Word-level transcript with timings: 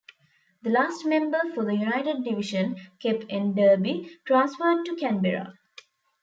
The 0.63 0.71
last 0.71 1.05
member 1.05 1.39
for 1.53 1.63
the 1.63 1.75
united 1.75 2.23
division, 2.23 2.75
Kep 2.97 3.23
Enderby, 3.29 4.17
transferred 4.25 4.83
to 4.87 4.95
Canberra. 4.95 5.53